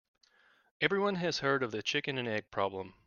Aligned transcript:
Everyone 0.81 1.17
has 1.17 1.41
heard 1.41 1.61
of 1.61 1.69
the 1.69 1.83
chicken 1.83 2.17
and 2.17 2.27
egg 2.27 2.49
problem. 2.49 2.95